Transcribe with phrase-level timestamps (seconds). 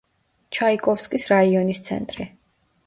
[0.57, 2.31] ჩაიკოვსკის რაიონის ცენტრი.